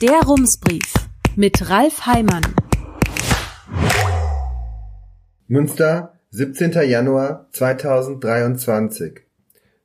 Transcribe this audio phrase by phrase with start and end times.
[0.00, 0.94] Der Rumsbrief
[1.36, 2.40] mit Ralf Heimann.
[5.46, 6.72] Münster, 17.
[6.88, 9.20] Januar 2023.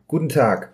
[0.07, 0.73] Guten Tag.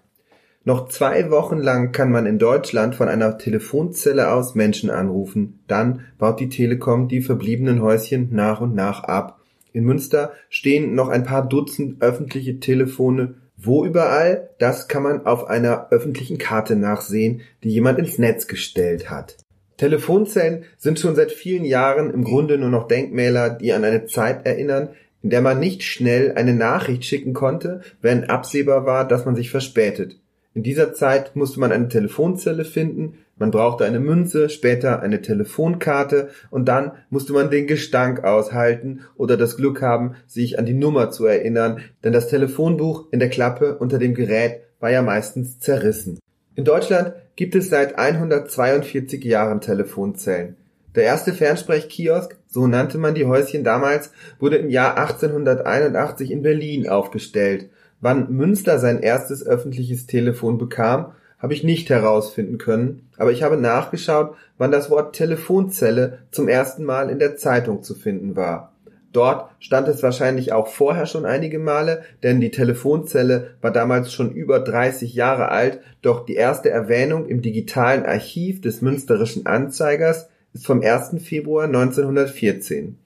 [0.63, 5.63] Noch zwei Wochen lang kann man in Deutschland von einer Telefonzelle aus Menschen anrufen.
[5.65, 9.39] Dann baut die Telekom die verbliebenen Häuschen nach und nach ab.
[9.73, 13.40] In Münster stehen noch ein paar Dutzend öffentliche Telefone.
[13.63, 14.49] Wo überall?
[14.57, 19.37] Das kann man auf einer öffentlichen Karte nachsehen, die jemand ins Netz gestellt hat.
[19.77, 24.47] Telefonzellen sind schon seit vielen Jahren im Grunde nur noch Denkmäler, die an eine Zeit
[24.47, 24.89] erinnern,
[25.21, 29.51] in der man nicht schnell eine Nachricht schicken konnte, wenn absehbar war, dass man sich
[29.51, 30.19] verspätet.
[30.55, 36.29] In dieser Zeit musste man eine Telefonzelle finden, man brauchte eine Münze, später eine Telefonkarte
[36.51, 41.09] und dann musste man den Gestank aushalten oder das Glück haben, sich an die Nummer
[41.09, 46.19] zu erinnern, denn das Telefonbuch in der Klappe unter dem Gerät war ja meistens zerrissen.
[46.53, 50.55] In Deutschland gibt es seit 142 Jahren Telefonzellen.
[50.93, 56.87] Der erste Fernsprechkiosk, so nannte man die Häuschen damals, wurde im Jahr 1881 in Berlin
[56.87, 57.69] aufgestellt
[58.01, 63.57] Wann Münster sein erstes öffentliches Telefon bekam, habe ich nicht herausfinden können, aber ich habe
[63.57, 68.73] nachgeschaut, wann das Wort Telefonzelle zum ersten Mal in der Zeitung zu finden war.
[69.11, 74.31] Dort stand es wahrscheinlich auch vorher schon einige Male, denn die Telefonzelle war damals schon
[74.31, 80.65] über 30 Jahre alt, doch die erste Erwähnung im digitalen Archiv des Münsterischen Anzeigers ist
[80.65, 81.21] vom 1.
[81.21, 82.97] Februar 1914.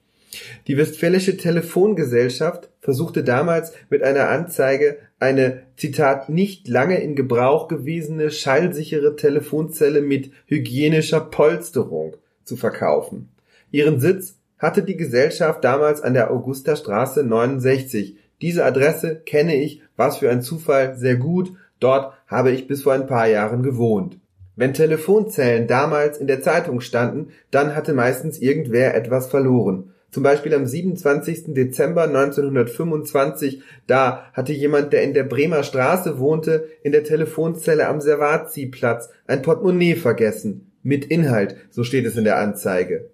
[0.66, 8.30] Die Westfälische Telefongesellschaft versuchte damals mit einer Anzeige eine Zitat nicht lange in Gebrauch gewesene
[8.30, 13.28] schallsichere Telefonzelle mit hygienischer Polsterung zu verkaufen.
[13.70, 18.16] Ihren Sitz hatte die Gesellschaft damals an der Augustastraße 69.
[18.40, 21.52] Diese Adresse kenne ich, was für ein Zufall, sehr gut.
[21.80, 24.18] Dort habe ich bis vor ein paar Jahren gewohnt.
[24.54, 29.92] Wenn Telefonzellen damals in der Zeitung standen, dann hatte meistens irgendwer etwas verloren.
[30.10, 31.54] Zum Beispiel am 27.
[31.54, 38.00] Dezember 1925, da hatte jemand, der in der Bremer Straße wohnte, in der Telefonzelle am
[38.00, 40.72] Servaziplatz ein Portemonnaie vergessen.
[40.82, 43.10] Mit Inhalt, so steht es in der Anzeige.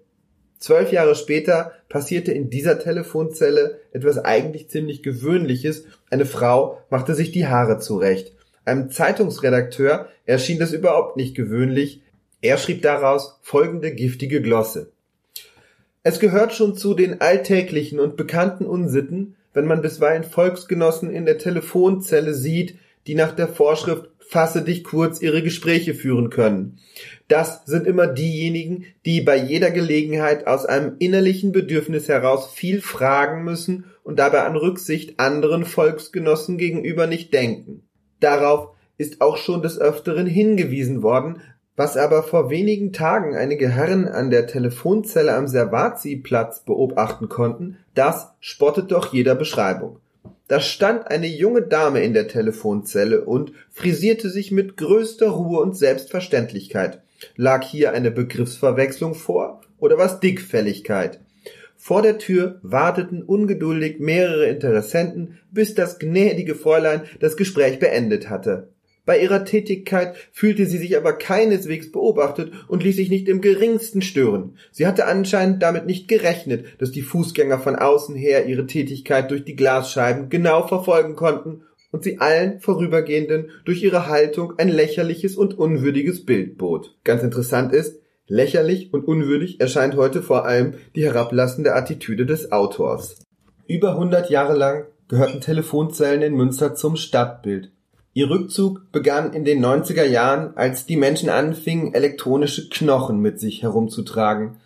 [0.63, 5.83] Zwölf Jahre später passierte in dieser Telefonzelle etwas eigentlich ziemlich Gewöhnliches.
[6.09, 8.33] Eine Frau machte sich die Haare zurecht.
[8.63, 12.01] Einem Zeitungsredakteur erschien das überhaupt nicht gewöhnlich.
[12.39, 14.92] Er schrieb daraus folgende giftige Glosse.
[16.03, 21.37] Es gehört schon zu den alltäglichen und bekannten Unsitten, wenn man bisweilen Volksgenossen in der
[21.37, 22.75] Telefonzelle sieht,
[23.07, 26.79] die nach der Vorschrift fasse dich kurz ihre Gespräche führen können.
[27.27, 33.43] Das sind immer diejenigen, die bei jeder Gelegenheit aus einem innerlichen Bedürfnis heraus viel fragen
[33.43, 37.83] müssen und dabei an Rücksicht anderen Volksgenossen gegenüber nicht denken.
[38.19, 41.41] Darauf ist auch schon des Öfteren hingewiesen worden,
[41.75, 48.29] was aber vor wenigen Tagen einige Herren an der Telefonzelle am Servazi-Platz beobachten konnten, das
[48.39, 49.97] spottet doch jeder Beschreibung.
[50.47, 55.75] Da stand eine junge Dame in der Telefonzelle und frisierte sich mit größter Ruhe und
[55.75, 57.01] Selbstverständlichkeit.
[57.35, 61.21] Lag hier eine Begriffsverwechslung vor oder was Dickfälligkeit?
[61.75, 68.69] Vor der Tür warteten ungeduldig mehrere Interessenten, bis das gnädige Fräulein das Gespräch beendet hatte.
[69.05, 74.01] Bei ihrer Tätigkeit fühlte sie sich aber keineswegs beobachtet und ließ sich nicht im geringsten
[74.01, 74.57] stören.
[74.71, 79.43] Sie hatte anscheinend damit nicht gerechnet, dass die Fußgänger von außen her ihre Tätigkeit durch
[79.43, 85.57] die Glasscheiben genau verfolgen konnten und sie allen Vorübergehenden durch ihre Haltung ein lächerliches und
[85.57, 86.97] unwürdiges Bild bot.
[87.03, 93.17] Ganz interessant ist, lächerlich und unwürdig erscheint heute vor allem die herablassende Attitüde des Autors.
[93.67, 97.71] Über 100 Jahre lang gehörten Telefonzellen in Münster zum Stadtbild.
[98.15, 103.63] Ihr Rückzug begann in den 90er Jahren, als die Menschen anfingen, elektronische Knochen mit sich
[103.63, 104.57] herumzutragen.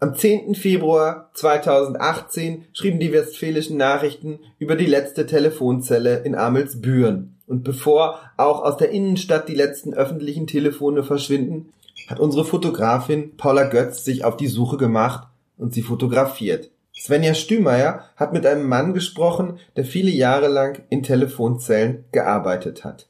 [0.00, 0.54] Am 10.
[0.54, 7.36] Februar 2018 schrieben die Westfälischen Nachrichten über die letzte Telefonzelle in Amelsbüren.
[7.46, 11.74] Und bevor auch aus der Innenstadt die letzten öffentlichen Telefone verschwinden,
[12.08, 15.28] hat unsere Fotografin Paula Götz sich auf die Suche gemacht
[15.58, 16.70] und sie fotografiert.
[16.96, 23.08] Svenja Stümeier hat mit einem Mann gesprochen, der viele Jahre lang in Telefonzellen gearbeitet hat.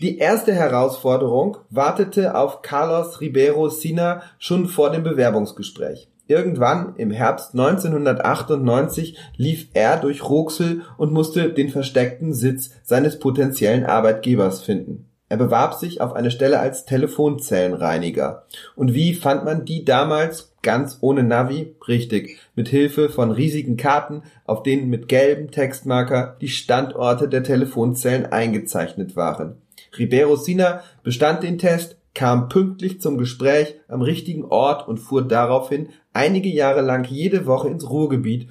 [0.00, 6.08] Die erste Herausforderung wartete auf Carlos Ribeiro Sina schon vor dem Bewerbungsgespräch.
[6.26, 13.84] Irgendwann im Herbst 1998 lief er durch Roxel und musste den versteckten Sitz seines potenziellen
[13.84, 15.09] Arbeitgebers finden.
[15.30, 18.46] Er bewarb sich auf eine Stelle als Telefonzellenreiniger.
[18.74, 21.76] Und wie fand man die damals ganz ohne Navi?
[21.86, 28.26] Richtig, mit Hilfe von riesigen Karten, auf denen mit gelbem Textmarker die Standorte der Telefonzellen
[28.26, 29.62] eingezeichnet waren.
[29.96, 35.90] Ribeiro Sina bestand den Test, kam pünktlich zum Gespräch am richtigen Ort und fuhr daraufhin
[36.12, 38.48] einige Jahre lang jede Woche ins Ruhrgebiet,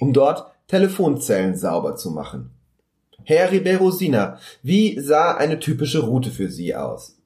[0.00, 2.52] um dort Telefonzellen sauber zu machen.
[3.24, 7.18] Herr Ribeiro-Sina, wie sah eine typische Route für Sie aus?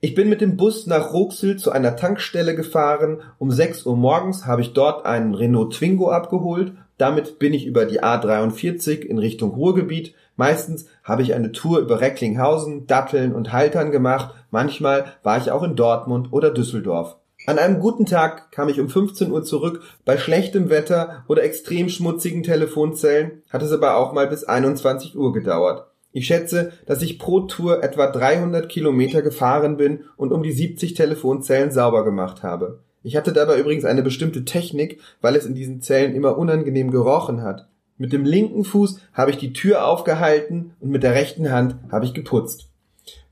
[0.00, 3.20] Ich bin mit dem Bus nach Roxel zu einer Tankstelle gefahren.
[3.38, 6.72] Um 6 Uhr morgens habe ich dort einen Renault Twingo abgeholt.
[6.96, 10.14] Damit bin ich über die A43 in Richtung Ruhrgebiet.
[10.36, 14.34] Meistens habe ich eine Tour über Recklinghausen, Datteln und Haltern gemacht.
[14.50, 17.16] Manchmal war ich auch in Dortmund oder Düsseldorf.
[17.44, 19.82] An einem guten Tag kam ich um 15 Uhr zurück.
[20.04, 25.32] Bei schlechtem Wetter oder extrem schmutzigen Telefonzellen hat es aber auch mal bis 21 Uhr
[25.32, 25.88] gedauert.
[26.12, 30.94] Ich schätze, dass ich pro Tour etwa 300 Kilometer gefahren bin und um die 70
[30.94, 32.80] Telefonzellen sauber gemacht habe.
[33.02, 37.42] Ich hatte dabei übrigens eine bestimmte Technik, weil es in diesen Zellen immer unangenehm gerochen
[37.42, 37.66] hat.
[37.98, 42.04] Mit dem linken Fuß habe ich die Tür aufgehalten und mit der rechten Hand habe
[42.04, 42.68] ich geputzt.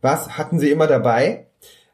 [0.01, 1.47] Was hatten sie immer dabei?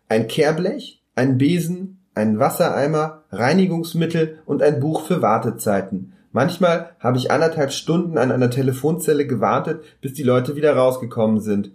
[0.09, 6.15] Ein Kehrblech, ein Besen, einen Wassereimer, Reinigungsmittel und ein Buch für Wartezeiten.
[6.33, 11.73] Manchmal habe ich anderthalb Stunden an einer Telefonzelle gewartet, bis die Leute wieder rausgekommen sind.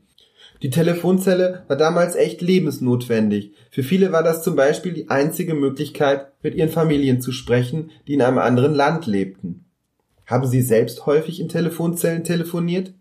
[0.62, 3.54] Die Telefonzelle war damals echt lebensnotwendig.
[3.72, 8.14] Für viele war das zum Beispiel die einzige Möglichkeit, mit ihren Familien zu sprechen, die
[8.14, 9.66] in einem anderen Land lebten.
[10.28, 12.94] Haben Sie selbst häufig in Telefonzellen telefoniert?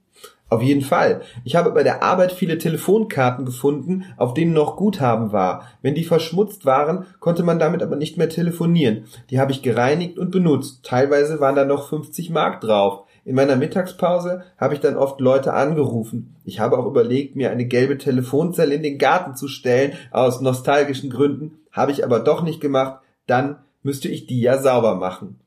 [0.51, 1.23] Auf jeden Fall.
[1.45, 5.69] Ich habe bei der Arbeit viele Telefonkarten gefunden, auf denen noch Guthaben war.
[5.81, 9.05] Wenn die verschmutzt waren, konnte man damit aber nicht mehr telefonieren.
[9.31, 10.85] Die habe ich gereinigt und benutzt.
[10.85, 13.05] Teilweise waren da noch 50 Mark drauf.
[13.25, 16.35] In meiner Mittagspause habe ich dann oft Leute angerufen.
[16.45, 21.11] Ich habe auch überlegt, mir eine gelbe Telefonzelle in den Garten zu stellen, aus nostalgischen
[21.11, 23.01] Gründen, habe ich aber doch nicht gemacht.
[23.29, 25.39] Dann müsste ich die ja sauber machen.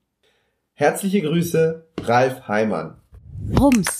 [0.76, 2.96] Herzliche Grüße, Ralf Heimann.
[3.60, 4.00] Rums